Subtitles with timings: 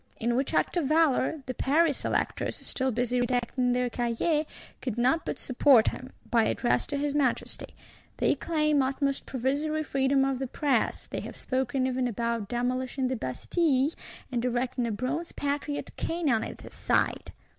[0.19, 4.47] In which act of valour, the Paris Electors, still busy redacting their Cahier,
[4.81, 7.75] could not but support him, by Address to his Majesty:
[8.17, 13.15] they claim utmost "provisory freedom of the press;" they have spoken even about demolishing the
[13.15, 13.91] Bastille,
[14.31, 17.29] and erecting a Bronze Patriot King on the site!